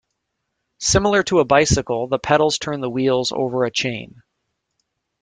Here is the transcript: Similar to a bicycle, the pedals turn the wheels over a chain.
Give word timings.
Similar 0.79 1.21
to 1.25 1.41
a 1.41 1.45
bicycle, 1.45 2.07
the 2.07 2.17
pedals 2.17 2.57
turn 2.57 2.81
the 2.81 2.89
wheels 2.89 3.31
over 3.31 3.65
a 3.65 3.71
chain. 3.71 4.23